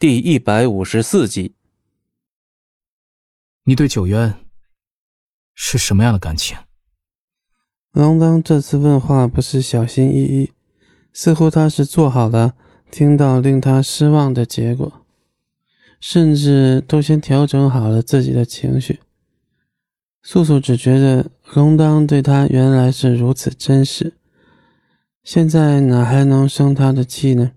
[0.00, 1.56] 第一百五十四集，
[3.64, 4.32] 你对九渊
[5.56, 6.56] 是什么样的感情？
[7.90, 10.52] 龙当这次问话不是小心翼翼，
[11.12, 12.54] 似乎他是做好了
[12.92, 15.04] 听到令他失望的结果，
[15.98, 19.00] 甚至都先调整好了自己的情绪。
[20.22, 24.16] 素素只觉得龙当对他原来是如此真实，
[25.24, 27.50] 现在哪还能生他的气呢？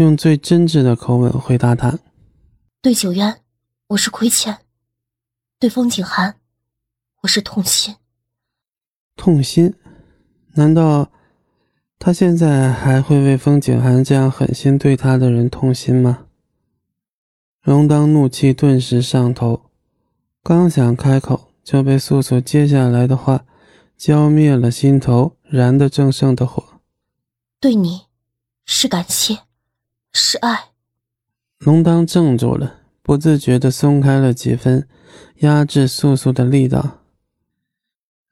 [0.00, 1.98] 用最真挚的口吻回答他
[2.80, 3.42] ：“对九渊，
[3.88, 4.54] 我是亏欠；
[5.58, 6.36] 对风景寒，
[7.20, 7.94] 我是痛心。
[9.14, 9.74] 痛心？
[10.54, 11.10] 难道
[11.98, 16.28] 他现在还会为风景寒这样狠心对他的人痛心吗？”
[17.60, 19.66] 荣当怒气顿时上头，
[20.42, 23.44] 刚想开口，就被素素接下来的话
[23.98, 26.80] 浇灭了心头燃得正盛的火。
[27.60, 28.06] 对你，
[28.64, 29.40] 是感谢。
[30.22, 30.66] 是爱，
[31.60, 34.86] 龙当怔住了，不自觉地松开了几分
[35.36, 36.98] 压制素素的力道，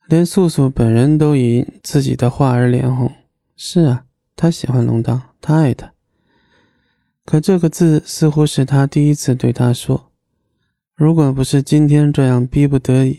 [0.06, 3.10] 连素素本人都因自己的话而脸红。
[3.56, 4.04] 是啊，
[4.36, 5.94] 他喜欢龙当，他爱他。
[7.24, 10.12] 可这个字似乎是他第一次对他说。
[10.94, 13.18] 如果不是今天这样逼不得已，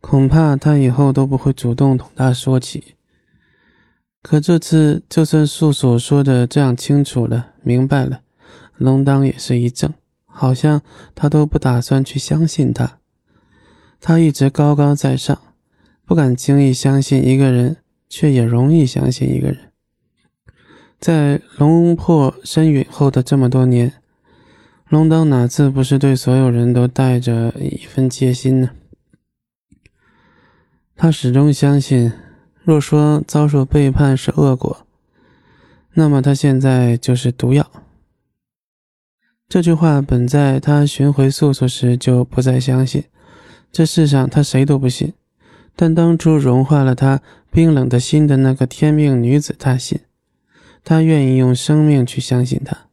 [0.00, 2.94] 恐怕他以后都不会主动同他说起。
[4.22, 8.20] 可这次，就算素素说的这样清楚了、明白了，
[8.76, 9.94] 龙当也是一怔，
[10.26, 10.82] 好像
[11.14, 12.98] 他都不打算去相信他。
[13.98, 15.40] 他一直高高在上，
[16.04, 17.78] 不敢轻易相信一个人，
[18.10, 19.72] 却也容易相信一个人。
[20.98, 23.94] 在龙破身陨后的这么多年，
[24.88, 28.70] 龙当哪次不是对所有人都带着一份戒心呢？
[30.94, 32.12] 他始终相信。
[32.70, 34.86] 若说遭受背叛是恶果，
[35.94, 37.68] 那么他现在就是毒药。
[39.48, 43.02] 这句话本在他寻回素素时就不再相信，
[43.72, 45.14] 这世上他谁都不信。
[45.74, 49.98] 但当初融化了他冰冷的心的那个天命女子，他信，
[50.84, 52.86] 他愿意用生命去相信她。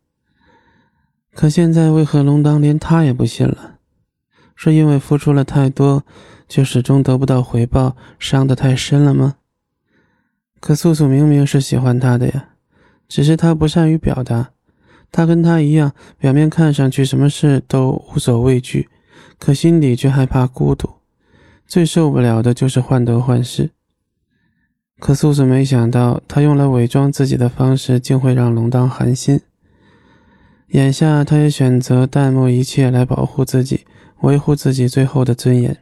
[1.36, 3.76] 可现在为何龙当连他也不信了？
[4.56, 6.04] 是因为付出了太多，
[6.50, 9.36] 却始终得不到回报，伤得太深了吗？
[10.60, 12.50] 可素素明明是喜欢他的呀，
[13.08, 14.52] 只是他不善于表达。
[15.12, 18.90] 他跟他一样，表面看上去什么事都无所畏惧，
[19.40, 20.96] 可心里却害怕孤独，
[21.66, 23.70] 最受不了的就是患得患失。
[25.00, 29.40] 可素素没想到，他用来伪装自己的方式，竟会让龙当寒心。
[30.70, 33.86] 眼下，他也选择淡漠一切来保护自己，
[34.22, 35.78] 维护自己最后的尊严。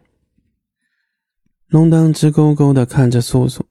[1.67, 3.65] 龙当直勾勾地看着素素。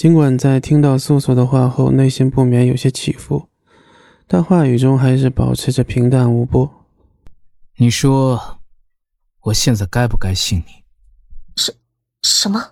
[0.00, 3.50] 尽管在听到素素的话后，内心不免有些起伏，
[4.26, 6.86] 但话语中还是保持着平淡无波。
[7.76, 8.60] 你说，
[9.42, 10.84] 我现在该不该信你？
[11.54, 11.74] 什
[12.22, 12.70] 什么？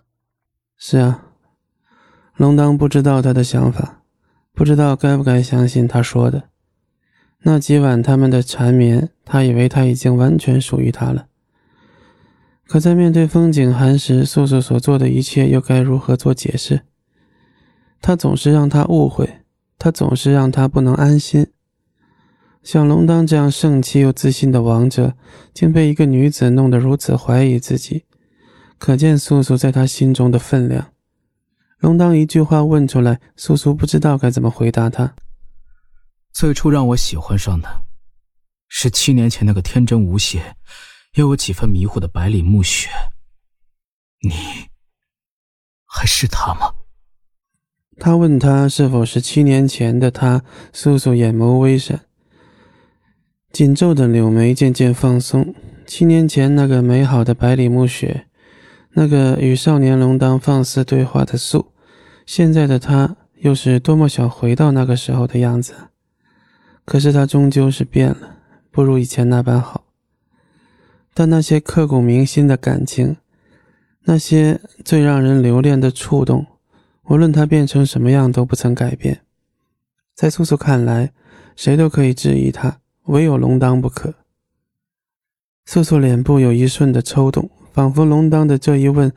[0.79, 1.23] 是啊，
[2.37, 4.01] 龙当不知道他的想法，
[4.55, 6.45] 不知道该不该相信他说的。
[7.43, 11.27] 那几晚他们的缠绵，他以为他已经完全属于他了。
[12.67, 16.85] 可在面对风景寒时，素素所做的一切，又该如何做解释？
[18.01, 19.41] 他总是让他误会，
[19.79, 21.53] 他总是让他不能安心。
[22.63, 25.17] 像龙当这样盛气又自信的王者，
[25.55, 28.05] 竟被一个女子弄得如此怀疑自己，
[28.79, 30.93] 可见素素在他心中的分量。
[31.79, 35.15] 龙当一句话问出来，素素不知道该怎么回答他。
[36.33, 37.85] 最初让我喜欢上的，
[38.69, 40.57] 是七年前那个天真无邪，
[41.15, 42.91] 又有几分迷糊的百里暮雪。
[44.21, 44.33] 你，
[45.87, 46.75] 还是他吗？
[48.09, 50.43] 他问他是否是七年前的他，
[50.73, 52.01] 素素眼眸微闪，
[53.53, 55.55] 紧皱的柳眉渐渐放松。
[55.87, 58.25] 七年前那个美好的百里暮雪，
[58.95, 61.67] 那个与少年龙当放肆对话的素，
[62.25, 65.75] 现在的他又是多么想回到那个时候的样子。
[66.87, 68.37] 可是他终究是变了，
[68.71, 69.85] 不如以前那般好。
[71.13, 73.19] 但那些刻骨铭心的感情，
[74.05, 76.47] 那些最让人留恋的触动。
[77.09, 79.23] 无论他变成什么样，都不曾改变。
[80.15, 81.13] 在素素看来，
[81.57, 84.15] 谁都可以质疑他，唯有龙当不可。
[85.65, 89.13] 素素脸部有一瞬的抽动，仿佛龙当的这一问，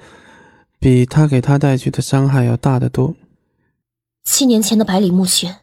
[0.79, 3.15] 比他给他带去的伤害要大得多。
[4.23, 5.57] 七年前的百里暮雪，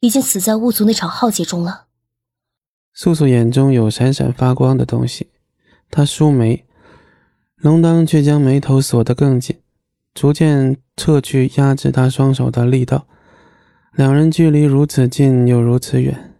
[0.00, 1.86] 已经死在雾族那场浩劫中了。
[2.94, 5.28] 素素眼中有闪闪发光的东西，
[5.90, 6.64] 她舒眉，
[7.56, 9.58] 龙当却将眉头锁得更紧。
[10.14, 13.06] 逐渐撤去压制他双手的力道，
[13.92, 16.34] 两人距离如此近又如此远。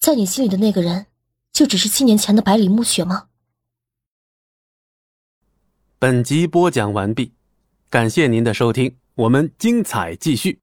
[0.00, 1.06] 在你心里的那个人，
[1.52, 3.28] 就只是七年前的百里暮雪吗？
[5.98, 7.32] 本集播讲完毕，
[7.88, 10.60] 感谢您的收听，我们精彩继续。